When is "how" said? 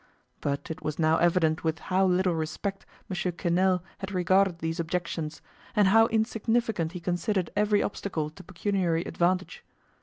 1.93-2.07, 5.89-6.07